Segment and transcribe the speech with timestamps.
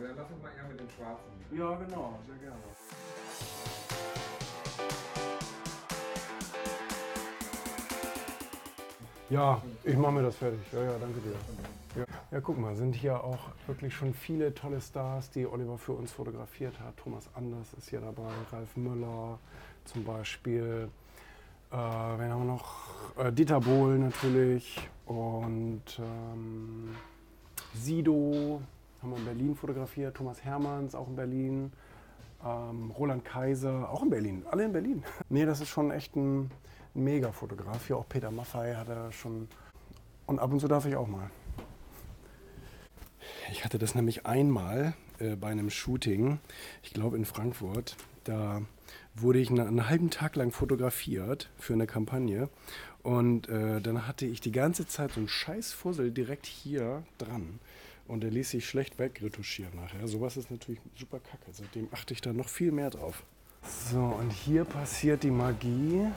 [0.00, 1.30] Ja, dann lass uns mal eher mit den schwarzen.
[1.52, 2.56] Ja, genau, sehr gerne.
[9.28, 10.60] Ja, ich mache mir das fertig.
[10.72, 12.00] Ja, ja, danke dir.
[12.00, 12.04] Ja.
[12.30, 16.12] ja, guck mal, sind hier auch wirklich schon viele tolle Stars, die Oliver für uns
[16.12, 16.96] fotografiert hat.
[16.96, 19.38] Thomas Anders ist hier dabei, Ralf Müller
[19.84, 20.88] zum Beispiel.
[21.70, 23.16] Äh, wen haben wir noch?
[23.18, 26.96] Äh, Dieter Bohl natürlich und ähm,
[27.74, 28.62] Sido
[29.02, 30.16] haben wir in Berlin fotografiert.
[30.16, 31.72] Thomas Hermanns auch in Berlin.
[32.44, 34.44] Ähm, Roland Kaiser auch in Berlin.
[34.50, 35.02] Alle in Berlin.
[35.28, 36.50] nee, das ist schon echt ein
[36.94, 37.86] Mega-Fotograf.
[37.86, 39.48] Hier auch Peter Maffei hat er schon.
[40.26, 41.30] Und ab und zu darf ich auch mal.
[43.50, 46.38] Ich hatte das nämlich einmal äh, bei einem Shooting,
[46.82, 47.96] ich glaube in Frankfurt.
[48.24, 48.62] Da
[49.14, 52.48] wurde ich einen, einen, halben Tag lang fotografiert für eine Kampagne.
[53.02, 57.58] Und äh, dann hatte ich die ganze Zeit so einen Scheißfussel direkt hier dran.
[58.10, 60.08] Und der ließ sich schlecht wegretuschieren nachher.
[60.08, 61.52] Sowas ist natürlich super kacke.
[61.52, 63.22] Seitdem achte ich da noch viel mehr drauf.
[63.62, 66.08] So, und hier passiert die Magie.